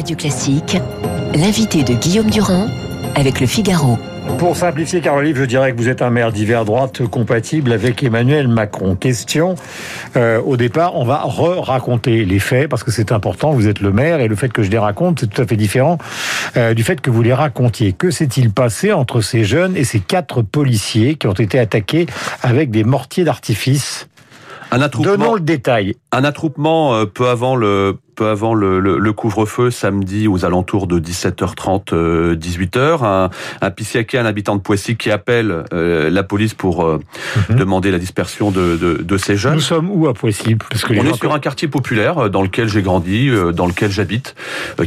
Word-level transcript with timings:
Radio 0.00 0.16
Classique, 0.16 0.78
l'invité 1.34 1.84
de 1.84 1.92
Guillaume 1.92 2.30
Durand 2.30 2.68
avec 3.16 3.38
le 3.38 3.46
Figaro. 3.46 3.98
Pour 4.38 4.56
simplifier, 4.56 5.02
Caroline, 5.02 5.36
je 5.36 5.44
dirais 5.44 5.72
que 5.72 5.76
vous 5.76 5.90
êtes 5.90 6.00
un 6.00 6.08
maire 6.08 6.32
d'hiver 6.32 6.64
droite 6.64 7.06
compatible 7.06 7.70
avec 7.70 8.02
Emmanuel 8.02 8.48
Macron. 8.48 8.96
Question, 8.96 9.56
euh, 10.16 10.40
au 10.40 10.56
départ, 10.56 10.96
on 10.96 11.04
va 11.04 11.20
re-raconter 11.24 12.24
les 12.24 12.38
faits 12.38 12.70
parce 12.70 12.82
que 12.82 12.90
c'est 12.90 13.12
important, 13.12 13.52
vous 13.52 13.68
êtes 13.68 13.80
le 13.80 13.92
maire 13.92 14.20
et 14.20 14.28
le 14.28 14.36
fait 14.36 14.50
que 14.50 14.62
je 14.62 14.70
les 14.70 14.78
raconte, 14.78 15.20
c'est 15.20 15.26
tout 15.26 15.42
à 15.42 15.46
fait 15.46 15.56
différent 15.56 15.98
euh, 16.56 16.72
du 16.72 16.82
fait 16.82 17.02
que 17.02 17.10
vous 17.10 17.20
les 17.20 17.34
racontiez. 17.34 17.92
Que 17.92 18.10
s'est-il 18.10 18.50
passé 18.50 18.94
entre 18.94 19.20
ces 19.20 19.44
jeunes 19.44 19.76
et 19.76 19.84
ces 19.84 20.00
quatre 20.00 20.40
policiers 20.40 21.16
qui 21.16 21.26
ont 21.26 21.34
été 21.34 21.58
attaqués 21.58 22.06
avec 22.42 22.70
des 22.70 22.84
mortiers 22.84 23.24
d'artifice? 23.24 24.08
Un 24.70 24.80
attroupement, 24.80 25.12
Donnons 25.12 25.34
le 25.34 25.40
détail. 25.40 25.96
Un 26.10 26.24
attroupement 26.24 26.94
euh, 26.94 27.04
peu 27.04 27.28
avant 27.28 27.54
le 27.54 27.98
peu 28.14 28.28
avant 28.28 28.54
le, 28.54 28.80
le, 28.80 28.98
le 28.98 29.12
couvre-feu, 29.12 29.70
samedi 29.70 30.28
aux 30.28 30.44
alentours 30.44 30.86
de 30.86 31.00
17h30, 31.00 32.36
18h. 32.36 32.76
Euh, 32.76 32.96
un, 33.00 33.30
un 33.60 33.70
pissiaquet, 33.70 34.18
un 34.18 34.26
habitant 34.26 34.56
de 34.56 34.60
Poissy, 34.60 34.96
qui 34.96 35.10
appelle 35.10 35.64
euh, 35.72 36.10
la 36.10 36.22
police 36.22 36.54
pour 36.54 36.84
euh, 36.84 37.00
mhm. 37.48 37.56
demander 37.56 37.90
la 37.90 37.98
dispersion 37.98 38.50
de, 38.50 38.76
de, 38.76 39.02
de, 39.02 39.16
ces 39.16 39.36
jeunes. 39.36 39.54
Nous 39.54 39.60
sommes 39.60 39.90
où 39.90 40.06
à 40.08 40.14
Poissy? 40.14 40.56
Parce 40.56 40.82
que 40.82 40.94
On 40.94 41.04
est 41.04 41.14
sur 41.14 41.32
un 41.34 41.38
quartier 41.38 41.68
populaire 41.68 42.30
dans 42.30 42.42
lequel 42.42 42.68
j'ai 42.68 42.82
grandi, 42.82 43.30
dans 43.54 43.66
lequel 43.66 43.90
j'habite, 43.90 44.34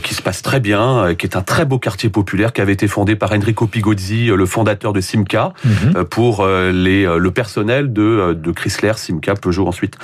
qui 0.03 0.14
se 0.14 0.22
passe 0.22 0.42
très 0.42 0.59
bien, 0.59 1.16
qui 1.17 1.26
est 1.26 1.36
un 1.36 1.42
très 1.42 1.66
beau 1.66 1.80
quartier 1.80 2.09
populaire 2.09 2.53
qui 2.53 2.62
avait 2.62 2.73
été 2.73 2.88
fondé 2.88 3.16
par 3.16 3.31
Enrico 3.31 3.67
Pigozzi, 3.67 4.28
le 4.28 4.45
fondateur 4.45 4.94
de 4.94 5.02
Simca, 5.02 5.53
mhm. 5.64 6.05
pour 6.05 6.45
les, 6.45 7.03
le 7.03 7.31
personnel 7.31 7.94
de, 7.94 8.34
de 8.34 8.52
Chrysler, 8.52 8.94
Simca, 8.95 9.36
Peugeot 9.36 9.67
ensuite. 9.67 9.98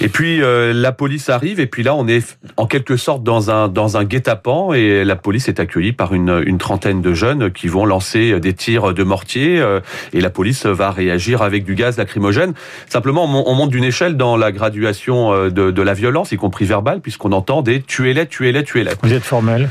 Et 0.00 0.08
puis 0.08 0.40
la 0.40 0.92
police 0.92 1.28
arrive 1.28 1.60
et 1.60 1.66
puis 1.66 1.82
là 1.82 1.94
on 1.94 2.06
est 2.08 2.38
en 2.56 2.66
quelque 2.66 2.96
sorte 2.96 3.22
dans 3.22 3.50
un 3.50 3.68
dans 3.68 3.96
un 3.96 4.04
guet-apens 4.04 4.72
et 4.72 5.04
la 5.04 5.16
police 5.16 5.48
est 5.48 5.60
accueillie 5.60 5.92
par 5.92 6.14
une, 6.14 6.42
une 6.46 6.58
trentaine 6.58 7.02
de 7.02 7.12
jeunes 7.12 7.50
qui 7.50 7.68
vont 7.68 7.84
lancer 7.84 8.40
des 8.40 8.54
tirs 8.54 8.94
de 8.94 9.02
mortier 9.02 9.60
euh, 9.60 9.80
et 10.12 10.20
la 10.20 10.30
police 10.30 10.64
va 10.64 10.90
réagir 10.90 11.42
avec 11.42 11.64
du 11.64 11.74
gaz 11.74 11.98
lacrymogène. 11.98 12.54
Simplement, 12.88 13.24
on 13.24 13.54
monte 13.54 13.70
d'une 13.70 13.84
échelle 13.84 14.16
dans 14.16 14.36
la 14.36 14.52
graduation 14.52 15.32
euh, 15.32 15.50
de, 15.50 15.70
de 15.70 15.82
la 15.82 15.94
violence, 15.94 16.32
y 16.32 16.36
compris 16.36 16.64
verbale, 16.64 17.00
puisqu'on 17.00 17.32
entend 17.32 17.62
des 17.62 17.82
tuez-les, 17.82 18.26
tuez-les, 18.26 18.64
tuez-les. 18.64 18.92
Vous 19.02 19.12
êtes 19.12 19.22
formel? 19.24 19.68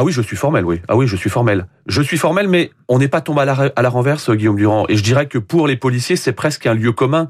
Ah 0.00 0.02
oui, 0.02 0.12
je 0.12 0.22
suis 0.22 0.36
formel, 0.36 0.64
oui. 0.64 0.80
Ah 0.88 0.96
oui, 0.96 1.06
je 1.06 1.14
suis 1.14 1.28
formel. 1.28 1.66
Je 1.86 2.00
suis 2.00 2.16
formel, 2.16 2.48
mais 2.48 2.70
on 2.88 2.98
n'est 2.98 3.08
pas 3.08 3.20
tombé 3.20 3.42
à 3.42 3.82
la, 3.82 3.88
renverse, 3.90 4.30
Guillaume 4.30 4.56
Durand. 4.56 4.86
Et 4.88 4.96
je 4.96 5.02
dirais 5.02 5.26
que 5.26 5.36
pour 5.36 5.68
les 5.68 5.76
policiers, 5.76 6.16
c'est 6.16 6.32
presque 6.32 6.64
un 6.66 6.72
lieu 6.72 6.92
commun. 6.92 7.28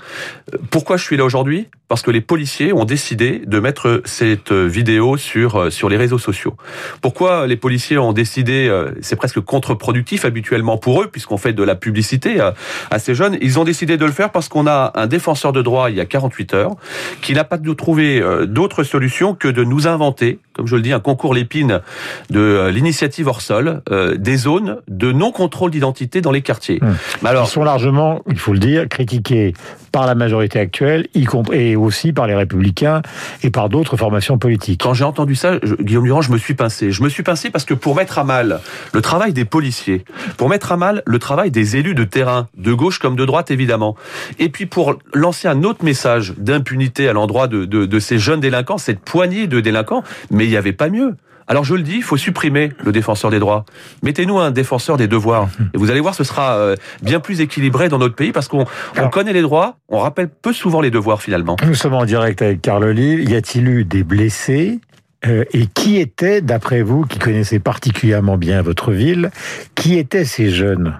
Euh, 0.54 0.58
pourquoi 0.70 0.96
je 0.96 1.02
suis 1.02 1.16
là 1.16 1.24
aujourd'hui? 1.24 1.66
Parce 1.88 2.02
que 2.02 2.12
les 2.12 2.20
policiers 2.20 2.72
ont 2.72 2.84
décidé 2.84 3.42
de 3.44 3.58
mettre 3.58 4.02
cette 4.04 4.52
vidéo 4.52 5.16
sur 5.16 5.56
euh, 5.56 5.70
sur 5.70 5.88
les 5.88 5.96
réseaux 5.96 6.18
sociaux. 6.18 6.56
Pourquoi 7.02 7.48
les 7.48 7.56
policiers 7.56 7.98
ont 7.98 8.12
décidé 8.12 8.68
euh, 8.68 8.92
C'est 9.00 9.16
presque 9.16 9.40
contre-productif 9.40 10.24
habituellement 10.24 10.78
pour 10.78 11.02
eux, 11.02 11.08
puisqu'on 11.08 11.38
fait 11.38 11.52
de 11.52 11.64
la 11.64 11.74
publicité 11.74 12.38
à, 12.38 12.54
à, 12.92 13.00
ces 13.00 13.16
jeunes. 13.16 13.36
Ils 13.40 13.58
ont 13.58 13.64
décidé 13.64 13.96
de 13.96 14.04
le 14.04 14.12
faire 14.12 14.30
parce 14.30 14.48
qu'on 14.48 14.68
a 14.68 14.92
un 14.94 15.08
défenseur 15.08 15.52
de 15.52 15.60
droit 15.60 15.90
il 15.90 15.96
y 15.96 16.00
a 16.00 16.06
48 16.06 16.54
heures 16.54 16.76
qui 17.20 17.32
n'a 17.32 17.42
pas 17.42 17.58
trouvé 17.76 18.22
d'autre 18.46 18.84
solution 18.84 19.34
que 19.34 19.48
de 19.48 19.64
nous 19.64 19.88
inventer, 19.88 20.38
comme 20.60 20.66
je 20.66 20.76
le 20.76 20.82
dis, 20.82 20.92
un 20.92 21.00
concours 21.00 21.32
l'épine 21.32 21.80
de 22.28 22.68
l'initiative 22.68 23.28
hors 23.28 23.40
sol, 23.40 23.80
des 24.18 24.36
zones 24.36 24.76
de 24.88 25.10
non-contrôle 25.10 25.70
d'identité 25.70 26.20
dans 26.20 26.32
les 26.32 26.42
quartiers. 26.42 26.80
Alors, 27.24 27.46
Ils 27.46 27.50
sont 27.50 27.64
largement, 27.64 28.20
il 28.28 28.38
faut 28.38 28.52
le 28.52 28.58
dire, 28.58 28.86
critiqués 28.86 29.54
par 29.90 30.06
la 30.06 30.14
majorité 30.14 30.58
actuelle, 30.58 31.08
y 31.14 31.24
compris 31.24 31.58
et 31.70 31.76
aussi 31.76 32.12
par 32.12 32.26
les 32.26 32.34
républicains 32.34 33.00
et 33.42 33.48
par 33.48 33.70
d'autres 33.70 33.96
formations 33.96 34.36
politiques. 34.36 34.82
Quand 34.82 34.92
j'ai 34.92 35.04
entendu 35.04 35.34
ça, 35.34 35.58
Guillaume 35.80 36.04
Durand, 36.04 36.20
je 36.20 36.30
me 36.30 36.36
suis 36.36 36.52
pincé. 36.54 36.92
Je 36.92 37.02
me 37.02 37.08
suis 37.08 37.22
pincé 37.22 37.48
parce 37.48 37.64
que 37.64 37.72
pour 37.72 37.96
mettre 37.96 38.18
à 38.18 38.24
mal 38.24 38.60
le 38.92 39.00
travail 39.00 39.32
des 39.32 39.46
policiers, 39.46 40.04
pour 40.36 40.50
mettre 40.50 40.72
à 40.72 40.76
mal 40.76 41.02
le 41.06 41.18
travail 41.18 41.50
des 41.50 41.76
élus 41.76 41.94
de 41.94 42.04
terrain, 42.04 42.48
de 42.58 42.74
gauche 42.74 42.98
comme 42.98 43.16
de 43.16 43.24
droite 43.24 43.50
évidemment, 43.50 43.96
et 44.38 44.50
puis 44.50 44.66
pour 44.66 44.96
lancer 45.14 45.48
un 45.48 45.62
autre 45.64 45.84
message 45.84 46.34
d'impunité 46.36 47.08
à 47.08 47.14
l'endroit 47.14 47.48
de, 47.48 47.64
de, 47.64 47.86
de 47.86 47.98
ces 47.98 48.18
jeunes 48.18 48.40
délinquants, 48.40 48.78
cette 48.78 49.00
poignée 49.00 49.46
de 49.46 49.60
délinquants, 49.60 50.04
mais 50.30 50.46
il 50.50 50.54
n'y 50.54 50.58
avait 50.58 50.72
pas 50.72 50.88
mieux. 50.88 51.14
Alors 51.46 51.64
je 51.64 51.74
le 51.74 51.82
dis, 51.82 51.96
il 51.96 52.02
faut 52.02 52.16
supprimer 52.16 52.70
le 52.84 52.92
défenseur 52.92 53.30
des 53.30 53.38
droits. 53.40 53.64
Mettez-nous 54.02 54.38
un 54.38 54.50
défenseur 54.50 54.96
des 54.96 55.08
devoirs. 55.08 55.48
Et 55.74 55.78
vous 55.78 55.90
allez 55.90 56.00
voir, 56.00 56.14
ce 56.14 56.22
sera 56.22 56.54
euh, 56.54 56.76
bien 57.02 57.18
plus 57.18 57.40
équilibré 57.40 57.88
dans 57.88 57.98
notre 57.98 58.14
pays 58.14 58.30
parce 58.30 58.46
qu'on 58.46 58.66
connaît 59.10 59.32
les 59.32 59.42
droits, 59.42 59.78
on 59.88 59.98
rappelle 59.98 60.28
peu 60.28 60.52
souvent 60.52 60.80
les 60.80 60.90
devoirs 60.90 61.22
finalement. 61.22 61.56
Nous 61.66 61.74
sommes 61.74 61.94
en 61.94 62.04
direct 62.04 62.40
avec 62.42 62.62
Carl 62.62 62.84
Olive. 62.84 63.28
Y 63.28 63.34
a-t-il 63.34 63.68
eu 63.68 63.84
des 63.84 64.04
blessés? 64.04 64.80
Euh, 65.26 65.44
et 65.52 65.66
qui 65.66 65.98
étaient, 65.98 66.40
d'après 66.40 66.80
vous, 66.80 67.04
qui 67.04 67.18
connaissez 67.18 67.58
particulièrement 67.58 68.38
bien 68.38 68.62
votre 68.62 68.90
ville, 68.90 69.30
qui 69.74 69.98
étaient 69.98 70.24
ces 70.24 70.48
jeunes? 70.48 70.98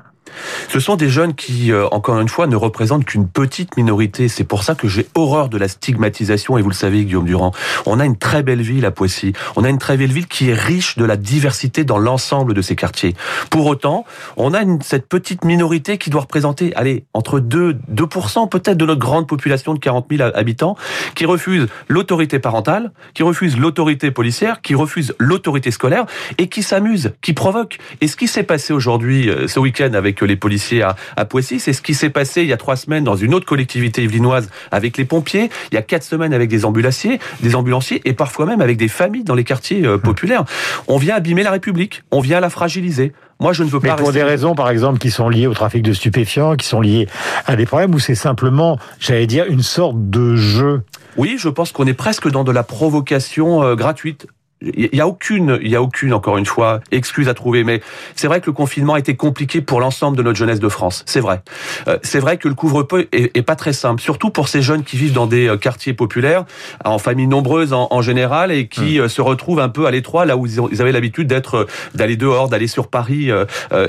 Ce 0.71 0.79
sont 0.79 0.95
des 0.95 1.09
jeunes 1.09 1.35
qui, 1.35 1.73
euh, 1.73 1.89
encore 1.91 2.21
une 2.21 2.29
fois, 2.29 2.47
ne 2.47 2.55
représentent 2.55 3.05
qu'une 3.05 3.27
petite 3.27 3.77
minorité. 3.77 4.29
C'est 4.29 4.45
pour 4.45 4.63
ça 4.63 4.77
que 4.77 4.87
j'ai 4.87 5.05
horreur 5.17 5.49
de 5.49 5.59
la 5.59 5.67
stigmatisation, 5.67 6.59
et 6.59 6.63
vous 6.63 6.69
le 6.69 6.75
savez, 6.75 7.05
Guillaume 7.05 7.25
Durand. 7.25 7.51
On 7.87 7.99
a 7.99 8.05
une 8.05 8.17
très 8.17 8.45
belle 8.45 8.63
ville 8.63 8.87
à 8.87 8.93
Poissy. 8.93 9.33
On 9.57 9.65
a 9.65 9.69
une 9.69 9.79
très 9.79 9.97
belle 9.97 10.13
ville 10.13 10.29
qui 10.29 10.49
est 10.49 10.55
riche 10.55 10.97
de 10.97 11.05
la 11.05 11.17
diversité 11.17 11.83
dans 11.83 11.99
l'ensemble 11.99 12.55
de 12.55 12.63
ses 12.63 12.77
quartiers. 12.77 13.17
Pour 13.51 13.67
autant, 13.67 14.05
on 14.37 14.55
a 14.55 14.63
une, 14.63 14.81
cette 14.81 15.09
petite 15.09 15.45
minorité 15.45 15.99
qui 15.99 16.09
doit 16.09 16.21
représenter, 16.21 16.73
allez, 16.77 17.03
entre 17.15 17.41
2, 17.41 17.77
2% 17.93 18.49
peut-être 18.49 18.77
de 18.77 18.87
notre 18.87 19.01
grande 19.01 19.27
population 19.27 19.75
de 19.75 19.81
40 19.81 20.07
000 20.09 20.31
habitants, 20.35 20.77
qui 21.17 21.27
refuse 21.27 21.67
l'autorité 21.89 22.39
parentale, 22.39 22.93
qui 23.15 23.25
refuse 23.25 23.59
l'autorité 23.59 24.13
policière, 24.13 24.63
qui 24.63 24.77
refuse 24.77 25.17
l'autorité 25.19 25.73
scolaire, 25.73 26.07
et 26.39 26.47
qui 26.47 26.63
s'amuse, 26.63 27.11
qui 27.23 27.33
provoque. 27.33 27.79
Et 28.01 28.07
ce 28.07 28.15
qui 28.15 28.29
s'est 28.29 28.45
passé 28.45 28.73
aujourd'hui, 28.73 29.29
euh, 29.29 29.49
ce 29.49 29.59
week-end, 29.59 29.95
avec 29.95 30.21
les 30.21 30.37
policiers 30.37 30.60
à, 30.83 30.97
à 31.17 31.25
Poissy. 31.25 31.61
C'est 31.61 31.73
ce 31.73 31.83
qui 31.83 31.95
s'est 31.95 32.11
passé 32.11 32.43
il 32.43 32.49
y 32.49 32.53
a 32.53 32.57
trois 32.57 32.77
semaines 32.77 33.05
dans 33.05 33.17
une 33.17 33.35
autre 33.35 33.47
collectivité 33.47 34.03
yvelinoise 34.03 34.49
avec 34.71 34.97
les 34.97 35.05
pompiers, 35.05 35.51
il 35.71 35.75
y 35.75 35.79
a 35.79 35.83
quatre 35.83 36.05
semaines 36.05 36.33
avec 36.33 36.49
des 36.49 36.65
ambulanciers, 36.65 37.19
des 37.41 37.55
ambulanciers 37.55 38.01
et 38.05 38.13
parfois 38.13 38.47
même 38.47 38.61
avec 38.61 38.77
des 38.77 38.89
familles 38.89 39.25
dans 39.25 39.35
les 39.35 39.45
quartiers 39.45 39.85
euh, 39.85 39.99
populaires. 39.99 40.45
On 40.89 40.99
vient 40.99 41.17
abîmer 41.17 41.43
la 41.43 41.51
République, 41.51 42.03
on 42.11 42.21
vient 42.21 42.41
la 42.41 42.51
fragiliser. 42.51 43.13
Moi, 43.41 43.55
je 43.55 43.65
ne 43.65 43.71
veux 43.71 43.81
pas. 43.81 43.97
Mais 43.97 43.97
pour 43.97 44.13
des 44.13 44.23
raisons, 44.23 44.55
par 44.55 44.69
exemple, 44.69 44.99
qui 44.99 45.11
sont 45.11 45.31
liées 45.31 45.47
au 45.47 45.55
trafic 45.55 45.83
de 45.83 45.95
stupéfiants, 45.95 46.57
qui 46.57 46.67
sont 46.67 46.83
liées 46.83 47.09
à 47.47 47.57
des 47.57 47.65
problèmes, 47.65 47.95
ou 47.95 47.99
c'est 47.99 48.15
simplement, 48.15 48.79
j'allais 48.99 49.27
dire, 49.27 49.47
une 49.47 49.63
sorte 49.63 49.97
de 50.11 50.37
jeu. 50.37 50.83
Oui, 51.17 51.37
je 51.39 51.49
pense 51.49 51.73
qu'on 51.73 51.87
est 51.87 51.95
presque 51.95 52.29
dans 52.29 52.45
de 52.45 52.53
la 52.53 52.63
provocation 52.63 53.63
euh, 53.63 53.75
gratuite 53.77 54.27
il 54.63 54.95
y 54.95 55.01
a 55.01 55.07
aucune, 55.07 55.59
il 55.63 55.69
y 55.69 55.77
a 55.77 55.83
aucune, 55.83 56.13
encore 56.13 56.37
une 56.37 56.47
fois, 56.47 56.81
excuse 56.91 57.29
à 57.29 57.35
trouver. 57.35 57.65
Mais 57.65 57.81
c'est 58.15 58.27
vrai 58.27 58.41
que 58.41 58.47
le 58.47 58.53
confinement 58.53 58.95
a 58.95 58.99
été 58.99 59.17
compliqué 59.17 59.61
pour 59.61 59.81
l'ensemble 59.81 60.17
de 60.17 60.23
notre 60.23 60.39
jeunesse 60.39 60.61
de 60.61 60.69
France. 60.69 61.03
C'est 61.07 61.21
vrai. 61.21 61.41
Euh, 61.89 61.99
c'est 62.03 62.21
vrai 62.21 62.37
que 62.37 62.49
le 62.49 62.55
couvre-feu 62.55 63.09
est, 63.13 63.43
pas 63.43 63.57
très 63.57 63.73
simple, 63.73 64.03
surtout 64.03 64.31
pour 64.31 64.49
ces 64.49 64.61
jeunes 64.61 64.85
qui 64.85 64.97
vivent 64.97 65.15
dans 65.15 65.27
des 65.27 65.49
euh, 65.49 65.57
quartiers 65.57 65.95
populaires, 65.95 66.45
en 66.85 66.99
familles 66.99 67.27
nombreuses 67.27 67.73
en, 67.73 68.03
général, 68.03 68.53
et 68.53 68.69
qui 68.69 68.99
mmh. 68.99 69.03
euh, 69.03 69.09
se 69.09 69.23
retrouvent 69.23 69.61
un 69.61 69.69
peu 69.69 69.87
à 69.87 69.91
l'étroit, 69.91 70.27
là 70.27 70.37
où 70.37 70.47
ils 70.47 70.83
avaient 70.83 70.93
l'habitude 70.93 71.27
d'être, 71.27 71.67
d'aller 71.95 72.17
dehors, 72.17 72.49
d'aller 72.49 72.67
sur 72.67 72.89
Paris, 72.89 73.31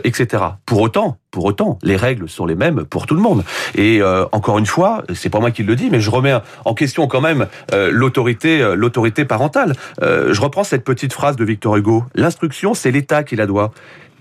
etc. 0.04 0.44
Pour 0.66 0.82
autant, 0.82 1.18
pour 1.32 1.46
autant, 1.46 1.80
les 1.84 1.96
règles 1.96 2.30
sont 2.30 2.46
les 2.46 2.56
mêmes 2.56 2.86
pour 2.86 3.06
tout 3.06 3.16
le 3.16 3.22
monde. 3.22 3.44
Et 3.76 4.02
encore 4.32 4.58
une 4.58 4.66
fois, 4.66 5.04
c'est 5.14 5.30
pas 5.30 5.40
moi 5.40 5.52
qui 5.52 5.64
le 5.64 5.76
dis, 5.76 5.90
mais 5.90 6.00
je 6.00 6.10
remets 6.10 6.36
en 6.66 6.74
question 6.74 7.08
quand 7.08 7.22
même 7.22 7.48
l'autorité, 7.72 8.74
l'autorité 8.76 9.26
parentale. 9.26 9.74
je 10.02 10.42
reprends 10.42 10.61
cette 10.64 10.84
petite 10.84 11.14
phrase 11.14 11.36
de 11.36 11.46
Victor 11.46 11.78
Hugo. 11.78 12.04
L'instruction, 12.16 12.74
c'est 12.74 12.92
l'État 12.92 13.24
qui 13.24 13.36
la 13.36 13.46
doit. 13.46 13.72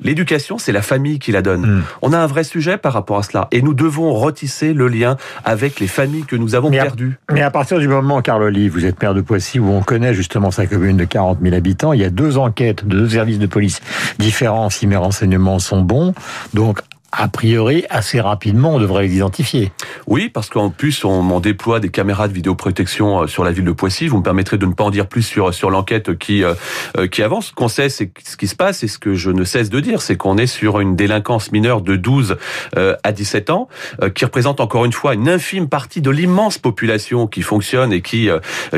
L'éducation, 0.03 0.59
c'est 0.59 0.73
la 0.73 0.83
famille 0.83 1.19
qui 1.19 1.31
la 1.31 1.43
donne. 1.43 1.67
Hmm. 1.67 1.83
On 2.03 2.13
a 2.13 2.19
un 2.19 2.27
vrai 2.27 2.45
sujet 2.45 2.79
par 2.79 2.93
rapport 2.93 3.19
à 3.19 3.23
cela. 3.23 3.49
Et 3.53 3.61
nous 3.61 3.75
devons 3.75 4.13
retisser 4.15 4.73
le 4.73 4.89
lien 4.89 5.17
avec 5.45 5.79
les 5.79 5.87
familles 5.87 6.25
que 6.25 6.37
nous 6.37 6.55
avons 6.55 6.71
perdues. 6.71 7.19
mais 7.31 7.43
à 7.43 7.51
partir 7.51 7.79
du 7.79 7.89
moment, 7.89 8.23
Carl 8.23 8.43
Oli, 8.43 8.69
vous 8.69 8.87
êtes 8.87 9.01
maire 9.03 9.15
de 9.15 9.21
Poissy, 9.21 9.59
où 9.59 9.69
on 9.69 9.83
connaît 9.83 10.15
justement 10.15 10.51
sa 10.51 10.67
commune 10.67 10.97
de 10.97 11.05
40 11.05 11.39
000 11.43 11.55
habitants, 11.55 11.93
il 11.93 12.01
y 12.01 12.05
a 12.05 12.11
deux 12.11 12.39
enquêtes 12.39 12.87
de 12.87 12.99
deux 13.01 13.09
services 13.11 13.39
de 13.39 13.47
police 13.47 13.81
différents 14.19 14.71
si 14.71 14.87
mes 14.87 14.97
renseignements 14.97 15.59
sont 15.59 15.83
bons. 15.83 16.15
Donc, 16.55 16.81
a 17.13 17.29
priori, 17.29 17.85
assez 17.91 18.21
rapidement, 18.21 18.75
on 18.75 18.79
devrait 18.79 19.03
les 19.07 19.17
identifier. 19.17 19.73
Oui, 20.07 20.29
parce 20.29 20.49
qu'en 20.49 20.71
plus, 20.71 21.05
on, 21.05 21.41
déploie 21.41 21.81
des 21.81 21.89
caméras 21.89 22.29
de 22.29 22.35
vidéoprotection 22.35 23.23
euh, 23.23 23.27
sur 23.27 23.45
la 23.45 23.53
ville 23.53 23.65
de 23.65 23.73
Poissy. 23.73 24.09
Vous 24.09 24.19
me 24.19 24.23
permettrez 24.23 24.59
de 24.59 24.67
ne 24.67 24.75
pas 24.75 24.85
en 24.85 24.91
dire 24.91 25.07
plus 25.07 25.23
sur 25.23 25.55
sur 25.55 25.71
l'enquête 25.71 26.19
qui 26.19 26.45
euh, 26.45 26.55
euh, 26.99 27.07
qui 27.07 27.23
avance. 27.23 27.47
Ce 27.47 27.53
qu'on 27.53 27.69
sait, 27.69 27.89
c'est 27.89 28.13
ce 28.25 28.37
qui 28.37 28.47
se 28.47 28.55
passe, 28.55 28.83
et 28.83 28.89
ce 28.89 28.99
que 28.99 29.15
je 29.15 29.31
ne 29.31 29.45
cesse 29.45 29.71
de 29.71 29.81
dire, 29.81 30.03
c'est 30.03 30.17
qu'on 30.17 30.37
est 30.37 30.47
sur 30.47 30.81
une 30.81 30.97
délinquance 30.97 31.51
mineure 31.51 31.81
de 31.81 31.97
12 31.97 32.37
à 32.77 33.13
17 33.13 33.51
ans, 33.51 33.69
qui 34.15 34.25
représente 34.25 34.61
encore 34.61 34.85
une 34.85 34.93
fois 34.93 35.15
une 35.15 35.29
infime 35.29 35.69
partie 35.69 36.01
de 36.01 36.11
l'immense 36.11 36.59
population 36.59 37.27
qui 37.27 37.43
fonctionne 37.43 37.93
et 37.93 38.03
qui 38.03 38.29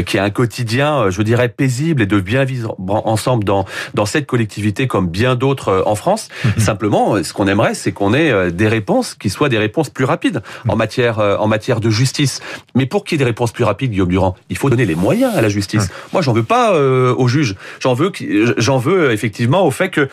qui 0.06 0.18
a 0.18 0.24
un 0.24 0.30
quotidien, 0.30 1.10
je 1.10 1.22
dirais, 1.22 1.48
paisible 1.48 2.02
et 2.02 2.06
de 2.06 2.20
bien 2.20 2.44
vivre 2.44 2.76
ensemble 2.88 3.44
dans 3.44 3.64
dans 3.94 4.06
cette 4.06 4.26
collectivité 4.26 4.86
comme 4.86 5.08
bien 5.08 5.34
d'autres 5.34 5.82
en 5.86 5.94
France. 5.94 6.28
Mhm. 6.44 6.52
Simplement, 6.58 7.22
ce 7.22 7.32
qu'on 7.32 7.48
aimerait, 7.48 7.74
c'est 7.74 7.92
qu'on 7.92 8.14
ait 8.14 8.21
donner 8.30 8.52
des 8.52 8.68
réponses 8.68 9.14
qui 9.14 9.30
soient 9.30 9.48
des 9.48 9.58
réponses 9.58 9.90
plus 9.90 10.04
rapides 10.04 10.42
en 10.68 10.76
matière 10.76 11.18
en 11.18 11.46
matière 11.46 11.80
de 11.80 11.90
justice. 11.90 12.40
Mais 12.74 12.86
pour 12.86 13.04
qu'il 13.04 13.16
y 13.16 13.16
ait 13.16 13.24
des 13.24 13.30
réponses 13.30 13.52
plus 13.52 13.64
rapides, 13.64 13.90
Guillaume 13.90 14.08
Durand, 14.08 14.34
il 14.48 14.56
faut 14.56 14.70
donner 14.70 14.86
les 14.86 14.94
moyens 14.94 15.34
à 15.36 15.40
la 15.40 15.48
justice. 15.48 15.88
Moi, 16.12 16.22
j'en 16.22 16.32
veux 16.32 16.42
pas 16.42 16.78
aux 16.78 17.28
juges. 17.28 17.56
J'en 17.80 17.94
veux 17.94 18.12
j'en 18.58 18.78
veux 18.78 19.12
effectivement 19.12 19.66
au 19.66 19.70
fait 19.70 19.90
que 19.90 20.08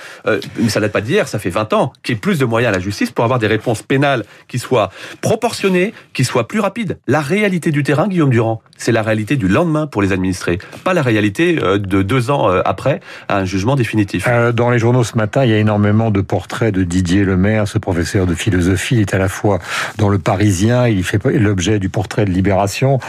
mais 0.57 0.69
ça 0.69 0.79
date 0.79 0.91
pas 0.91 1.01
d'hier, 1.01 1.27
ça 1.27 1.39
fait 1.39 1.49
20 1.49 1.73
ans 1.73 1.93
qu'il 2.03 2.15
y 2.15 2.17
ait 2.17 2.21
plus 2.21 2.39
de 2.39 2.45
moyens 2.45 2.73
à 2.73 2.77
la 2.77 2.83
justice 2.83 3.11
pour 3.11 3.23
avoir 3.23 3.39
des 3.39 3.47
réponses 3.47 3.83
pénales 3.83 4.25
qui 4.47 4.59
soient 4.59 4.89
proportionnées, 5.21 5.93
qui 6.13 6.25
soient 6.25 6.47
plus 6.47 6.59
rapides. 6.59 6.99
La 7.07 7.21
réalité 7.21 7.71
du 7.71 7.83
terrain, 7.83 8.07
Guillaume 8.07 8.29
Durand, 8.29 8.61
c'est 8.79 8.91
la 8.91 9.03
réalité 9.03 9.35
du 9.35 9.47
lendemain 9.47 9.85
pour 9.85 10.01
les 10.01 10.11
administrés, 10.11 10.57
pas 10.83 10.93
la 10.93 11.03
réalité 11.03 11.53
de 11.53 12.01
deux 12.01 12.31
ans 12.31 12.49
après 12.65 12.99
un 13.27 13.45
jugement 13.45 13.75
définitif. 13.75 14.27
dans 14.53 14.69
les 14.69 14.79
journaux 14.79 15.03
ce 15.03 15.17
matin, 15.17 15.45
il 15.45 15.51
y 15.51 15.53
a 15.53 15.57
énormément 15.57 16.09
de 16.09 16.21
portraits 16.21 16.73
de 16.73 16.83
Didier 16.83 17.23
Lemaire, 17.23 17.67
ce 17.67 17.77
professeur 17.77 18.25
de 18.25 18.33
philosophie. 18.33 18.95
Il 18.95 19.01
est 19.01 19.13
à 19.13 19.17
la 19.17 19.29
fois 19.29 19.59
dans 19.97 20.09
le 20.09 20.17
Parisien, 20.17 20.87
il 20.87 21.03
fait 21.03 21.23
l'objet 21.25 21.79
du 21.79 21.89
portrait 21.89 22.25
de 22.25 22.31
Libération. 22.31 22.99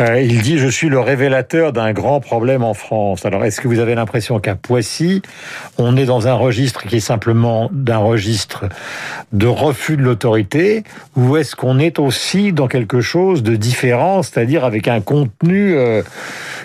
Euh, 0.00 0.20
il 0.20 0.42
dit 0.42 0.58
je 0.58 0.68
suis 0.68 0.88
le 0.88 1.00
révélateur 1.00 1.72
d'un 1.72 1.92
grand 1.92 2.20
problème 2.20 2.62
en 2.62 2.74
France. 2.74 3.26
Alors 3.26 3.44
est-ce 3.44 3.60
que 3.60 3.68
vous 3.68 3.78
avez 3.78 3.94
l'impression 3.94 4.38
qu'à 4.40 4.54
Poissy, 4.54 5.22
on 5.78 5.96
est 5.96 6.06
dans 6.06 6.28
un 6.28 6.34
registre 6.34 6.84
qui 6.86 6.96
est 6.96 7.00
simplement 7.00 7.68
d'un 7.72 7.98
registre 7.98 8.66
de 9.32 9.46
refus 9.46 9.96
de 9.96 10.02
l'autorité, 10.02 10.84
ou 11.16 11.36
est-ce 11.36 11.56
qu'on 11.56 11.78
est 11.78 11.98
aussi 11.98 12.52
dans 12.52 12.68
quelque 12.68 13.00
chose 13.00 13.42
de 13.42 13.56
différent, 13.56 14.22
c'est-à-dire 14.22 14.64
avec 14.64 14.88
un 14.88 15.00
contenu 15.16 15.74
euh, 15.74 16.02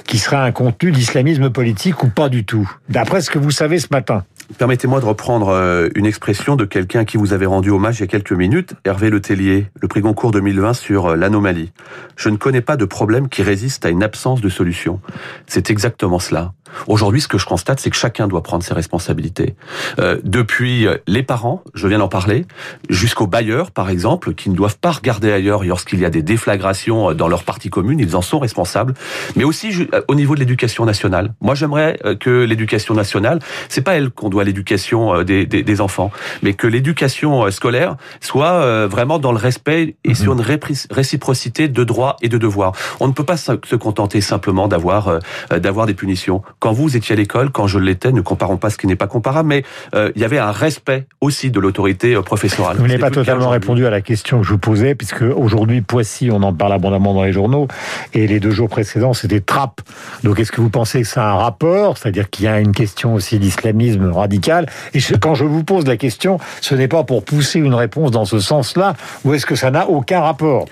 qui 0.05 0.17
serait 0.17 0.35
un 0.35 0.51
contenu 0.51 0.91
d'islamisme 0.91 1.49
politique 1.49 2.03
ou 2.03 2.09
pas 2.09 2.27
du 2.27 2.43
tout, 2.43 2.69
d'après 2.89 3.21
ce 3.21 3.29
que 3.29 3.39
vous 3.39 3.51
savez 3.51 3.79
ce 3.79 3.87
matin 3.91 4.25
Permettez-moi 4.57 4.99
de 4.99 5.05
reprendre 5.05 5.47
euh, 5.49 5.87
une 5.95 6.05
expression 6.05 6.57
de 6.57 6.65
quelqu'un 6.65 7.05
qui 7.05 7.15
vous 7.15 7.31
avait 7.31 7.45
rendu 7.45 7.69
hommage 7.69 7.99
il 7.99 8.01
y 8.01 8.03
a 8.03 8.07
quelques 8.07 8.33
minutes, 8.33 8.73
Hervé 8.83 9.09
Letellier, 9.09 9.67
le 9.81 9.87
prix 9.87 10.01
Goncourt 10.01 10.31
2020 10.31 10.73
sur 10.73 11.05
euh, 11.05 11.15
l'anomalie. 11.15 11.71
Je 12.17 12.27
ne 12.27 12.35
connais 12.35 12.59
pas 12.59 12.75
de 12.75 12.83
problème 12.83 13.29
qui 13.29 13.43
résiste 13.43 13.85
à 13.85 13.89
une 13.89 14.03
absence 14.03 14.41
de 14.41 14.49
solution. 14.49 14.99
C'est 15.47 15.69
exactement 15.69 16.19
cela. 16.19 16.51
Aujourd'hui, 16.87 17.21
ce 17.21 17.27
que 17.27 17.37
je 17.37 17.45
constate, 17.45 17.79
c'est 17.79 17.89
que 17.89 17.95
chacun 17.95 18.27
doit 18.27 18.43
prendre 18.43 18.63
ses 18.63 18.73
responsabilités. 18.73 19.55
Euh, 19.99 20.17
depuis 20.23 20.87
les 21.07 21.23
parents, 21.23 21.63
je 21.73 21.87
viens 21.87 21.99
d'en 21.99 22.07
parler, 22.07 22.45
jusqu'aux 22.89 23.27
bailleurs, 23.27 23.71
par 23.71 23.89
exemple, 23.89 24.33
qui 24.33 24.49
ne 24.49 24.55
doivent 24.55 24.77
pas 24.77 24.91
regarder 24.91 25.31
ailleurs 25.31 25.63
lorsqu'il 25.63 25.99
y 25.99 26.05
a 26.05 26.09
des 26.09 26.21
déflagrations 26.21 27.09
euh, 27.09 27.13
dans 27.13 27.27
leur 27.27 27.43
partie 27.43 27.69
commune, 27.69 27.99
ils 27.99 28.15
en 28.15 28.21
sont 28.21 28.39
responsables. 28.39 28.93
Mais 29.35 29.43
aussi 29.43 29.87
euh, 29.93 30.01
au 30.07 30.15
niveau 30.15 30.35
de 30.35 30.39
l'éducation 30.39 30.85
nationale. 30.85 31.33
Moi, 31.41 31.55
j'aimerais 31.55 31.99
euh, 32.05 32.15
que 32.15 32.43
l'éducation 32.43 32.93
nationale, 32.93 33.39
c'est 33.69 33.81
pas 33.81 33.95
elle 33.95 34.09
qu'on 34.09 34.29
doit 34.29 34.43
l'éducation 34.43 35.23
des, 35.23 35.45
des, 35.45 35.63
des, 35.63 35.81
enfants, 35.81 36.11
mais 36.43 36.53
que 36.53 36.67
l'éducation 36.67 37.49
scolaire 37.49 37.95
soit 38.19 38.85
vraiment 38.87 39.19
dans 39.19 39.31
le 39.31 39.37
respect 39.37 39.95
et 40.03 40.13
sur 40.13 40.33
une 40.33 40.43
réciprocité 40.89 41.67
de 41.67 41.83
droits 41.83 42.17
et 42.21 42.29
de 42.29 42.37
devoirs. 42.37 42.73
On 42.99 43.07
ne 43.07 43.13
peut 43.13 43.23
pas 43.23 43.37
se 43.37 43.75
contenter 43.75 44.21
simplement 44.21 44.67
d'avoir 44.67 45.19
d'avoir 45.49 45.85
des 45.85 45.93
punitions 45.93 46.41
quand 46.61 46.71
vous 46.73 46.95
étiez 46.95 47.13
à 47.13 47.15
l'école, 47.15 47.49
quand 47.49 47.65
je 47.65 47.79
l'étais, 47.79 48.11
ne 48.11 48.21
comparons 48.21 48.57
pas 48.57 48.69
ce 48.69 48.77
qui 48.77 48.85
n'est 48.85 48.95
pas 48.95 49.07
comparable, 49.07 49.49
mais 49.49 49.63
euh, 49.95 50.11
il 50.15 50.21
y 50.21 50.25
avait 50.25 50.37
un 50.37 50.51
respect 50.51 51.07
aussi 51.19 51.49
de 51.49 51.59
l'autorité 51.59 52.13
euh, 52.13 52.21
professorale. 52.21 52.77
Vous 52.77 52.85
n'avez 52.85 52.99
pas 52.99 53.09
totalement 53.09 53.49
répondu 53.49 53.87
à 53.87 53.89
la 53.89 54.01
question 54.01 54.41
que 54.41 54.45
je 54.45 54.51
vous 54.51 54.59
posais, 54.59 54.93
puisque 54.93 55.23
aujourd'hui, 55.23 55.81
Poissy, 55.81 56.29
on 56.31 56.43
en 56.43 56.53
parle 56.53 56.73
abondamment 56.73 57.15
dans 57.15 57.23
les 57.23 57.33
journaux, 57.33 57.67
et 58.13 58.27
les 58.27 58.39
deux 58.39 58.51
jours 58.51 58.69
précédents, 58.69 59.13
c'était 59.13 59.41
Trappe. 59.41 59.81
Donc 60.23 60.39
est-ce 60.39 60.51
que 60.51 60.61
vous 60.61 60.69
pensez 60.69 61.01
que 61.01 61.07
ça 61.07 61.23
a 61.23 61.31
un 61.31 61.35
rapport, 61.35 61.97
c'est-à-dire 61.97 62.29
qu'il 62.29 62.45
y 62.45 62.47
a 62.47 62.59
une 62.59 62.73
question 62.73 63.15
aussi 63.15 63.39
d'islamisme 63.39 64.11
radical. 64.11 64.67
Et 64.93 64.99
quand 65.19 65.33
je 65.33 65.45
vous 65.45 65.63
pose 65.63 65.87
la 65.87 65.97
question, 65.97 66.37
ce 66.61 66.75
n'est 66.75 66.87
pas 66.87 67.03
pour 67.03 67.25
pousser 67.25 67.57
une 67.57 67.73
réponse 67.73 68.11
dans 68.11 68.25
ce 68.25 68.39
sens-là, 68.39 68.93
ou 69.25 69.33
est-ce 69.33 69.47
que 69.47 69.55
ça 69.55 69.71
n'a 69.71 69.89
aucun 69.89 70.19
rapport? 70.21 70.65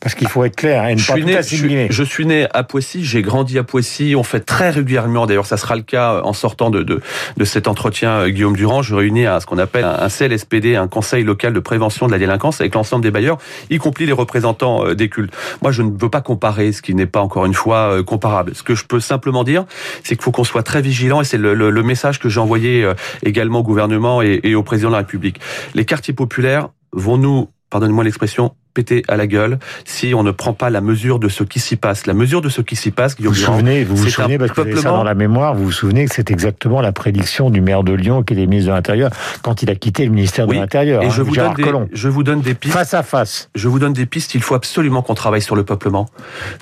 Parce 0.00 0.14
qu'il 0.14 0.28
faut 0.28 0.44
être 0.44 0.56
clair, 0.56 0.84
hein, 0.84 0.88
et 0.88 0.94
ne 0.94 1.00
je, 1.00 1.08
pas 1.08 1.42
suis 1.42 1.64
né, 1.64 1.88
je, 1.90 1.92
je, 1.92 2.04
suis 2.04 2.24
né 2.24 2.46
à 2.54 2.62
Poissy, 2.62 3.04
j'ai 3.04 3.20
grandi 3.20 3.58
à 3.58 3.64
Poissy, 3.64 4.14
on 4.16 4.22
fait 4.22 4.40
très 4.40 4.70
régulièrement 4.70 5.26
D'ailleurs, 5.34 5.46
ça 5.46 5.56
sera 5.56 5.74
le 5.74 5.82
cas 5.82 6.20
en 6.22 6.32
sortant 6.32 6.70
de, 6.70 6.84
de, 6.84 7.00
de 7.36 7.44
cet 7.44 7.66
entretien, 7.66 8.10
euh, 8.10 8.28
Guillaume 8.28 8.54
Durand. 8.54 8.82
Je 8.82 8.94
réunis 8.94 9.26
à 9.26 9.40
ce 9.40 9.46
qu'on 9.46 9.58
appelle 9.58 9.84
un 9.84 10.08
CLSPD, 10.08 10.76
un 10.76 10.86
Conseil 10.86 11.24
local 11.24 11.52
de 11.52 11.58
prévention 11.58 12.06
de 12.06 12.12
la 12.12 12.20
délinquance, 12.20 12.60
avec 12.60 12.72
l'ensemble 12.76 13.02
des 13.02 13.10
bailleurs, 13.10 13.38
y 13.68 13.78
compris 13.78 14.06
les 14.06 14.12
représentants 14.12 14.86
euh, 14.86 14.94
des 14.94 15.08
cultes. 15.08 15.34
Moi, 15.60 15.72
je 15.72 15.82
ne 15.82 15.90
veux 15.90 16.08
pas 16.08 16.20
comparer 16.20 16.70
ce 16.70 16.82
qui 16.82 16.94
n'est 16.94 17.06
pas 17.06 17.20
encore 17.20 17.46
une 17.46 17.54
fois 17.54 17.96
euh, 17.96 18.04
comparable. 18.04 18.54
Ce 18.54 18.62
que 18.62 18.76
je 18.76 18.84
peux 18.84 19.00
simplement 19.00 19.42
dire, 19.42 19.64
c'est 20.04 20.14
qu'il 20.14 20.22
faut 20.22 20.30
qu'on 20.30 20.44
soit 20.44 20.62
très 20.62 20.82
vigilant, 20.82 21.20
et 21.20 21.24
c'est 21.24 21.36
le, 21.36 21.52
le, 21.52 21.70
le, 21.70 21.82
message 21.82 22.20
que 22.20 22.28
j'ai 22.28 22.38
envoyé 22.38 22.88
également 23.24 23.58
au 23.58 23.64
gouvernement 23.64 24.22
et, 24.22 24.38
et 24.44 24.54
au 24.54 24.62
président 24.62 24.90
de 24.90 24.94
la 24.94 24.98
République. 24.98 25.40
Les 25.74 25.84
quartiers 25.84 26.14
populaires 26.14 26.68
vont 26.92 27.16
nous, 27.16 27.48
pardonnez-moi 27.70 28.04
l'expression, 28.04 28.54
péter 28.74 29.02
à 29.08 29.16
la 29.16 29.26
gueule 29.26 29.58
si 29.84 30.14
on 30.14 30.22
ne 30.22 30.32
prend 30.32 30.52
pas 30.52 30.68
la 30.68 30.80
mesure 30.80 31.18
de 31.18 31.28
ce 31.28 31.44
qui 31.44 31.60
s'y 31.60 31.76
passe. 31.76 32.06
La 32.06 32.14
mesure 32.14 32.42
de 32.42 32.48
ce 32.48 32.60
qui 32.60 32.76
s'y 32.76 32.90
passe, 32.90 33.16
Guillaume 33.16 33.32
Vous 33.32 33.40
vous 33.40 33.46
souvenez, 33.46 33.84
vous 33.84 33.96
vous 33.96 34.08
souvenez, 34.08 34.36
parce 34.36 34.50
que 34.50 34.60
vous 34.60 34.68
avez 34.68 34.76
ça 34.76 34.90
dans 34.90 35.04
la 35.04 35.14
mémoire, 35.14 35.54
vous 35.54 35.64
vous 35.64 35.72
souvenez 35.72 36.06
que 36.06 36.14
c'est 36.14 36.30
exactement 36.30 36.80
la 36.80 36.92
prédiction 36.92 37.50
du 37.50 37.60
maire 37.60 37.84
de 37.84 37.92
Lyon, 37.92 38.22
qui 38.22 38.34
est 38.34 38.46
ministre 38.46 38.70
de 38.70 38.74
l'Intérieur, 38.74 39.10
quand 39.42 39.62
il 39.62 39.70
a 39.70 39.74
quitté 39.74 40.04
le 40.04 40.10
ministère 40.10 40.48
oui, 40.48 40.56
de 40.56 40.60
l'Intérieur. 40.60 41.02
Et 41.02 41.06
hein, 41.06 41.10
je, 41.10 41.22
vous 41.22 41.34
donne 41.34 41.54
des, 41.54 41.64
je 41.92 42.08
vous 42.08 42.22
donne 42.22 42.40
des 42.40 42.54
pistes. 42.54 42.74
Face 42.74 42.94
à 42.94 43.02
face. 43.02 43.48
Je 43.54 43.68
vous 43.68 43.78
donne 43.78 43.92
des 43.92 44.06
pistes. 44.06 44.34
Il 44.34 44.42
faut 44.42 44.54
absolument 44.54 45.02
qu'on 45.02 45.14
travaille 45.14 45.42
sur 45.42 45.56
le 45.56 45.64
peuplement. 45.64 46.08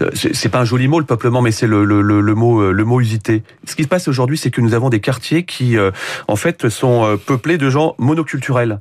Euh, 0.03 0.11
c'est 0.15 0.49
pas 0.49 0.61
un 0.61 0.65
joli 0.65 0.89
mot, 0.89 1.01
le 1.01 1.07
peuplement, 1.07 1.41
mais 1.41 1.51
c'est 1.51 1.67
le, 1.67 1.85
le, 1.85 2.03
le, 2.03 2.21
le, 2.21 2.35
mot, 2.35 2.61
euh, 2.61 2.73
le 2.73 2.85
mot 2.85 3.01
usité. 3.01 3.43
Ce 3.67 3.75
qui 3.75 3.85
se 3.85 3.89
passe 3.89 4.09
aujourd'hui, 4.09 4.37
c'est 4.37 4.51
que 4.51 4.61
nous 4.61 4.75
avons 4.75 4.91
des 4.91 5.01
quartiers 5.01 5.45
qui, 5.45 5.79
euh, 5.79 5.91
en 6.29 6.37
fait, 6.37 6.69
sont 6.69 7.19
peuplés 7.27 7.59
de 7.59 7.71
gens 7.71 7.95
monoculturels, 7.99 8.81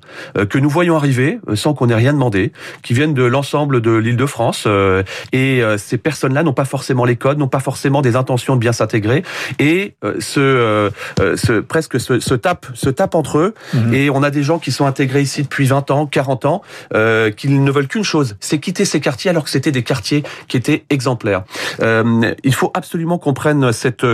que 0.50 0.58
nous 0.58 0.70
voyons 0.70 0.96
arriver 0.96 1.40
sans 1.54 1.74
qu'on 1.74 1.90
ait 1.90 1.96
rien 1.96 2.14
demandé, 2.14 2.52
qui 2.84 2.94
viennent 2.94 3.14
de 3.14 3.21
l'ensemble 3.24 3.82
de 3.82 3.92
l'Île-de-France. 3.92 4.64
Euh, 4.68 5.04
et 5.32 5.64
euh, 5.64 5.78
ces 5.78 5.98
personnes-là 5.98 6.44
n'ont 6.44 6.54
pas 6.54 6.66
forcément 6.66 7.06
les 7.06 7.16
codes, 7.16 7.38
n'ont 7.38 7.48
pas 7.48 7.60
forcément 7.60 8.02
des 8.02 8.16
intentions 8.16 8.56
de 8.56 8.60
bien 8.60 8.72
s'intégrer 8.72 9.24
et 9.60 9.96
euh, 10.04 10.20
se, 10.20 10.92
se 11.36 11.60
presque 11.60 12.00
se, 12.00 12.20
se 12.20 12.34
tapent 12.34 12.68
se 12.74 12.90
tapent 12.90 13.16
entre 13.16 13.38
eux. 13.38 13.54
Mmh. 13.74 13.94
Et 13.94 14.10
on 14.10 14.24
a 14.24 14.30
des 14.32 14.44
gens 14.44 14.60
qui 14.60 14.72
sont 14.72 14.86
intégrés 14.86 15.22
ici 15.22 15.44
depuis 15.44 15.66
20 15.66 15.92
ans, 15.92 16.06
40 16.06 16.46
ans, 16.46 16.62
euh, 16.94 17.32
qui 17.32 17.50
ne 17.50 17.72
veulent 17.72 17.88
qu'une 17.88 18.04
chose, 18.04 18.36
c'est 18.40 18.60
quitter 18.60 18.86
ces 18.86 19.00
quartiers 19.00 19.30
alors 19.30 19.44
que 19.44 19.50
c'était 19.50 19.72
des 19.72 19.84
quartiers 19.84 20.24
qui 20.48 20.58
étaient 20.58 20.86
exemplaires. 20.90 21.44
Euh, 21.82 22.34
il 22.44 22.54
faut 22.54 22.72
absolument 22.74 23.18
qu'on 23.18 23.34
prenne 23.34 23.72
cette 23.72 24.06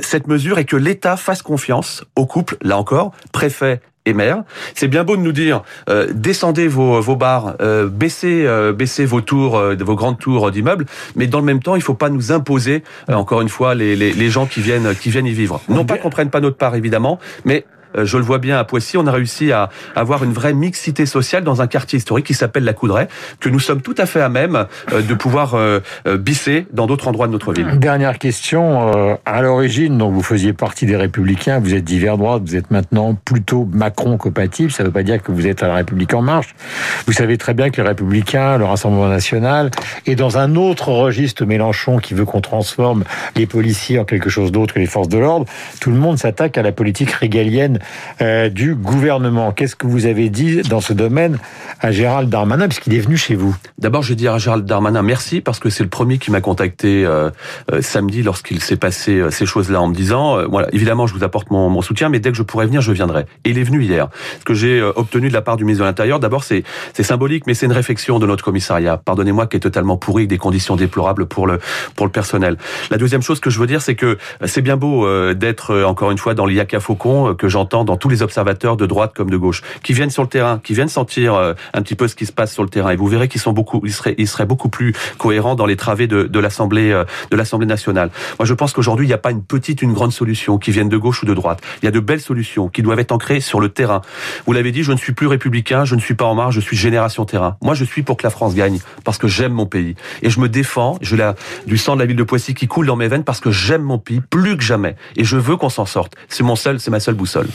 cette 0.00 0.26
mesure 0.26 0.58
et 0.58 0.64
que 0.64 0.76
l'État 0.76 1.16
fasse 1.16 1.42
confiance 1.42 2.04
aux 2.16 2.26
couples, 2.26 2.56
là 2.62 2.78
encore, 2.78 3.12
préfet 3.32 3.80
et 4.06 4.14
maire. 4.14 4.42
C'est 4.74 4.88
bien 4.88 5.04
beau 5.04 5.16
de 5.16 5.22
nous 5.22 5.32
dire 5.32 5.62
euh, 5.88 6.08
descendez 6.12 6.68
vos, 6.68 7.00
vos 7.00 7.16
bars, 7.16 7.54
euh, 7.60 7.88
baissez, 7.88 8.44
euh, 8.46 8.72
baissez 8.72 9.04
vos 9.04 9.20
tours, 9.20 9.56
euh, 9.56 9.76
vos 9.80 9.94
grandes 9.94 10.18
tours 10.18 10.50
d'immeubles, 10.50 10.86
mais 11.16 11.26
dans 11.26 11.38
le 11.38 11.44
même 11.44 11.62
temps, 11.62 11.76
il 11.76 11.82
faut 11.82 11.94
pas 11.94 12.08
nous 12.08 12.32
imposer 12.32 12.82
euh, 13.08 13.14
encore 13.14 13.42
une 13.42 13.48
fois 13.48 13.74
les, 13.74 13.96
les, 13.96 14.12
les, 14.12 14.30
gens 14.30 14.46
qui 14.46 14.60
viennent 14.60 14.94
qui 14.94 15.10
viennent 15.10 15.26
y 15.26 15.32
vivre. 15.32 15.60
Non 15.68 15.84
pas 15.84 15.98
qu'on 15.98 16.10
prenne 16.10 16.30
pas 16.30 16.40
notre 16.40 16.56
part 16.56 16.74
évidemment, 16.74 17.18
mais 17.44 17.64
je 17.96 18.16
le 18.16 18.22
vois 18.22 18.38
bien 18.38 18.58
à 18.58 18.64
Poissy, 18.64 18.96
on 18.96 19.06
a 19.06 19.12
réussi 19.12 19.52
à 19.52 19.70
avoir 19.94 20.24
une 20.24 20.32
vraie 20.32 20.52
mixité 20.52 21.06
sociale 21.06 21.44
dans 21.44 21.62
un 21.62 21.66
quartier 21.66 21.98
historique 21.98 22.26
qui 22.26 22.34
s'appelle 22.34 22.64
la 22.64 22.72
Coudray, 22.72 23.08
que 23.40 23.48
nous 23.48 23.60
sommes 23.60 23.82
tout 23.82 23.94
à 23.98 24.06
fait 24.06 24.20
à 24.20 24.28
même 24.28 24.66
euh, 24.92 25.02
de 25.02 25.14
pouvoir 25.14 25.54
euh, 25.54 25.80
bisser 26.18 26.66
dans 26.72 26.86
d'autres 26.86 27.08
endroits 27.08 27.26
de 27.26 27.32
notre 27.32 27.52
ville. 27.52 27.78
Dernière 27.78 28.18
question. 28.18 28.62
À 29.24 29.42
l'origine, 29.42 29.98
donc 29.98 30.12
vous 30.12 30.22
faisiez 30.22 30.52
partie 30.52 30.86
des 30.86 30.96
Républicains, 30.96 31.60
vous 31.60 31.74
êtes 31.74 31.84
divers 31.84 32.18
droite, 32.18 32.42
vous 32.44 32.56
êtes 32.56 32.70
maintenant 32.70 33.14
plutôt 33.14 33.68
Macron 33.72 34.16
compatible. 34.16 34.70
Ça 34.70 34.82
ne 34.82 34.88
veut 34.88 34.92
pas 34.92 35.02
dire 35.02 35.22
que 35.22 35.32
vous 35.32 35.46
êtes 35.46 35.62
à 35.62 35.68
la 35.68 35.74
République 35.74 36.14
en 36.14 36.22
marche. 36.22 36.54
Vous 37.06 37.12
savez 37.12 37.38
très 37.38 37.54
bien 37.54 37.70
que 37.70 37.80
les 37.80 37.88
Républicains, 37.88 38.58
le 38.58 38.64
Rassemblement 38.64 39.08
national, 39.08 39.70
est 40.06 40.14
dans 40.14 40.38
un 40.38 40.56
autre 40.56 40.88
registre 40.88 41.44
Mélenchon 41.44 41.98
qui 41.98 42.14
veut 42.14 42.24
qu'on 42.24 42.40
transforme 42.40 43.04
les 43.36 43.46
policiers 43.46 43.98
en 43.98 44.04
quelque 44.04 44.30
chose 44.30 44.52
d'autre 44.52 44.74
que 44.74 44.78
les 44.78 44.86
forces 44.86 45.08
de 45.08 45.18
l'ordre. 45.18 45.46
Tout 45.80 45.90
le 45.90 45.96
monde 45.96 46.18
s'attaque 46.18 46.58
à 46.58 46.62
la 46.62 46.72
politique 46.72 47.10
régalienne 47.10 47.78
euh, 48.20 48.48
du 48.48 48.74
gouvernement. 48.74 49.52
Qu'est-ce 49.52 49.76
que 49.76 49.86
vous 49.86 50.06
avez 50.06 50.28
dit 50.30 50.62
dans 50.62 50.80
ce 50.80 50.92
domaine 50.92 51.38
à 51.82 51.90
Gérald 51.90 52.30
Darmanin, 52.30 52.68
puisqu'il 52.68 52.94
est 52.94 53.00
venu 53.00 53.16
chez 53.16 53.34
vous 53.34 53.56
D'abord, 53.78 54.02
je 54.02 54.14
dis 54.14 54.28
à 54.28 54.38
Gérald 54.38 54.64
Darmanin 54.64 55.02
merci, 55.02 55.40
parce 55.40 55.58
que 55.58 55.68
c'est 55.68 55.82
le 55.82 55.88
premier 55.88 56.18
qui 56.18 56.30
m'a 56.30 56.40
contacté 56.40 57.04
euh, 57.04 57.30
euh, 57.72 57.82
samedi 57.82 58.22
lorsqu'il 58.22 58.62
s'est 58.62 58.76
passé 58.76 59.18
euh, 59.18 59.30
ces 59.30 59.46
choses-là 59.46 59.80
en 59.80 59.88
me 59.88 59.94
disant, 59.94 60.46
voilà, 60.48 60.68
évidemment, 60.72 61.08
je 61.08 61.14
vous 61.14 61.24
apporte 61.24 61.50
mon, 61.50 61.68
mon, 61.68 61.82
soutien, 61.82 62.08
mais 62.08 62.20
dès 62.20 62.30
que 62.30 62.36
je 62.36 62.42
pourrai 62.44 62.66
venir, 62.66 62.80
je 62.80 62.92
viendrai. 62.92 63.26
Et 63.44 63.50
il 63.50 63.58
est 63.58 63.64
venu 63.64 63.82
hier. 63.82 64.08
Ce 64.38 64.44
que 64.44 64.54
j'ai 64.54 64.80
obtenu 64.82 65.28
de 65.28 65.32
la 65.32 65.42
part 65.42 65.56
du 65.56 65.64
ministre 65.64 65.82
de 65.82 65.88
l'Intérieur, 65.88 66.20
d'abord, 66.20 66.44
c'est 66.44 66.64
symbolique, 67.00 67.46
mais 67.48 67.54
c'est 67.54 67.66
une 67.66 67.72
réflexion 67.72 68.20
de 68.20 68.26
notre 68.26 68.44
commissariat. 68.44 68.96
Pardonnez-moi, 68.96 69.48
qui 69.48 69.56
est 69.56 69.60
totalement 69.60 69.96
pourri, 69.96 70.22
avec 70.22 70.28
des 70.28 70.38
conditions 70.38 70.76
déplorables 70.76 71.26
pour 71.26 71.48
le 71.48 71.58
pour 71.96 72.06
le 72.06 72.12
personnel. 72.12 72.56
La 72.90 72.98
deuxième 72.98 73.22
chose 73.22 73.40
que 73.40 73.50
je 73.50 73.58
veux 73.58 73.66
dire, 73.66 73.82
c'est 73.82 73.96
que 73.96 74.18
c'est 74.44 74.62
bien 74.62 74.76
beau 74.76 75.06
d'être 75.34 75.82
encore 75.82 76.12
une 76.12 76.18
fois 76.18 76.34
dans 76.34 76.46
l'IACA 76.46 76.78
Faucon, 76.78 77.34
que 77.34 77.48
j'entends 77.48 77.71
j'entends 77.72 77.84
dans 77.84 77.96
tous 77.96 78.08
les 78.08 78.22
observateurs 78.22 78.76
de 78.76 78.86
droite 78.86 79.12
comme 79.14 79.30
de 79.30 79.36
gauche, 79.36 79.62
qui 79.82 79.92
viennent 79.94 80.10
sur 80.10 80.22
le 80.22 80.28
terrain, 80.28 80.60
qui 80.62 80.74
viennent 80.74 80.88
sentir 80.88 81.34
euh, 81.34 81.54
un 81.72 81.82
petit 81.82 81.94
peu 81.94 82.06
ce 82.06 82.14
qui 82.14 82.26
se 82.26 82.32
passe 82.32 82.52
sur 82.52 82.62
le 82.62 82.68
terrain. 82.68 82.90
Et 82.90 82.96
vous 82.96 83.06
verrez 83.06 83.28
qu'ils 83.28 83.40
sont 83.40 83.52
beaucoup, 83.52 83.80
ils 83.84 83.92
seraient, 83.92 84.14
ils 84.18 84.28
seraient 84.28 84.46
beaucoup 84.46 84.68
plus 84.68 84.94
cohérents 85.16 85.54
dans 85.54 85.64
les 85.64 85.76
travées 85.76 86.06
de, 86.06 86.24
de 86.24 86.38
l'Assemblée, 86.38 86.92
euh, 86.92 87.04
de 87.30 87.36
l'Assemblée 87.36 87.66
nationale. 87.66 88.10
Moi, 88.38 88.46
je 88.46 88.54
pense 88.54 88.72
qu'aujourd'hui, 88.72 89.06
il 89.06 89.08
n'y 89.08 89.14
a 89.14 89.18
pas 89.18 89.30
une 89.30 89.42
petite, 89.42 89.80
une 89.80 89.94
grande 89.94 90.12
solution 90.12 90.58
qui 90.58 90.70
vienne 90.70 90.88
de 90.88 90.98
gauche 90.98 91.22
ou 91.22 91.26
de 91.26 91.34
droite. 91.34 91.60
Il 91.82 91.86
y 91.86 91.88
a 91.88 91.90
de 91.90 92.00
belles 92.00 92.20
solutions 92.20 92.68
qui 92.68 92.82
doivent 92.82 92.98
être 92.98 93.12
ancrées 93.12 93.40
sur 93.40 93.60
le 93.60 93.70
terrain. 93.70 94.02
Vous 94.46 94.52
l'avez 94.52 94.72
dit, 94.72 94.82
je 94.82 94.92
ne 94.92 94.98
suis 94.98 95.12
plus 95.12 95.26
républicain, 95.26 95.84
je 95.84 95.94
ne 95.94 96.00
suis 96.00 96.14
pas 96.14 96.26
en 96.26 96.34
marge, 96.34 96.54
je 96.54 96.60
suis 96.60 96.76
génération 96.76 97.24
terrain. 97.24 97.56
Moi, 97.62 97.74
je 97.74 97.84
suis 97.84 98.02
pour 98.02 98.16
que 98.18 98.24
la 98.24 98.30
France 98.30 98.54
gagne 98.54 98.80
parce 99.04 99.18
que 99.18 99.28
j'aime 99.28 99.52
mon 99.52 99.66
pays 99.66 99.94
et 100.22 100.30
je 100.30 100.40
me 100.40 100.48
défends. 100.48 100.98
Je 101.00 101.16
la 101.16 101.34
du 101.66 101.78
sang 101.78 101.94
de 101.94 102.00
la 102.00 102.06
ville 102.06 102.16
de 102.16 102.22
Poissy 102.22 102.54
qui 102.54 102.68
coule 102.68 102.86
dans 102.86 102.96
mes 102.96 103.08
veines 103.08 103.24
parce 103.24 103.40
que 103.40 103.50
j'aime 103.50 103.82
mon 103.82 103.98
pays 103.98 104.20
plus 104.20 104.56
que 104.56 104.62
jamais 104.62 104.96
et 105.16 105.24
je 105.24 105.36
veux 105.36 105.56
qu'on 105.56 105.70
s'en 105.70 105.86
sorte. 105.86 106.14
C'est 106.28 106.42
mon 106.42 106.56
seul, 106.56 106.80
c'est 106.80 106.90
ma 106.90 107.00
seule 107.00 107.14
boussole. 107.14 107.48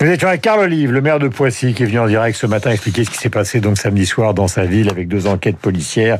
Nous 0.00 0.08
étions 0.08 0.28
avec 0.28 0.40
Carl 0.40 0.60
Olive, 0.60 0.90
le 0.90 1.00
maire 1.00 1.18
de 1.18 1.28
Poissy, 1.28 1.74
qui 1.74 1.84
est 1.84 1.86
venu 1.86 2.00
en 2.00 2.06
direct 2.06 2.36
ce 2.36 2.46
matin 2.46 2.70
expliquer 2.70 3.04
ce 3.04 3.10
qui 3.10 3.18
s'est 3.18 3.30
passé 3.30 3.60
donc 3.60 3.78
samedi 3.78 4.06
soir 4.06 4.34
dans 4.34 4.48
sa 4.48 4.64
ville 4.64 4.90
avec 4.90 5.08
deux 5.08 5.26
enquêtes 5.26 5.58
policières 5.58 6.18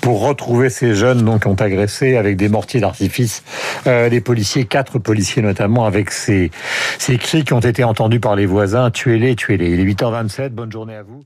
pour 0.00 0.20
retrouver 0.20 0.70
ces 0.70 0.94
jeunes 0.94 1.22
donc 1.22 1.42
qui 1.42 1.48
ont 1.48 1.54
agressé 1.54 2.16
avec 2.16 2.36
des 2.36 2.48
mortiers 2.48 2.80
d'artifice 2.80 3.42
euh, 3.86 4.08
policiers, 4.20 4.64
quatre 4.64 4.98
policiers 4.98 5.42
notamment, 5.42 5.84
avec 5.84 6.10
ces, 6.10 6.50
ces 6.98 7.18
cris 7.18 7.44
qui 7.44 7.52
ont 7.52 7.60
été 7.60 7.84
entendus 7.84 8.20
par 8.20 8.36
les 8.36 8.46
voisins. 8.46 8.90
Tuez-les, 8.90 9.36
tuez-les. 9.36 9.70
Il 9.70 9.80
est 9.80 9.84
8h27. 9.84 10.50
Bonne 10.50 10.72
journée 10.72 10.96
à 10.96 11.02
vous. 11.02 11.22